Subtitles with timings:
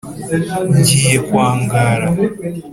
[0.77, 2.07] ”ngiye kwa ngara“